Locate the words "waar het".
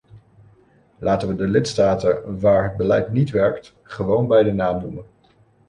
2.39-2.77